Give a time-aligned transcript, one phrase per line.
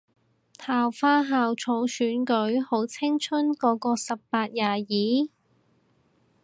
[0.57, 2.59] 校花校草選舉？
[2.65, 5.29] 好青春個個十八廿二